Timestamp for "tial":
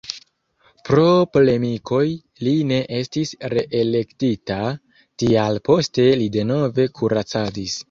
5.25-5.63